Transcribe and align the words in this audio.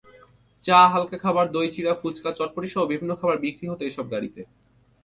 চা, 0.63 0.79
হালকা 0.87 1.17
খাবার, 1.17 1.45
দই-চিড়া, 1.51 1.93
ফুচকা, 1.93 2.29
চটপটিসহ 2.31 2.81
বিভিন্ন 2.85 3.11
খাবার 3.15 3.37
বিক্রি 3.37 3.65
হতো 3.67 3.83
এসব 3.85 4.05
গাড়িতে। 4.11 4.41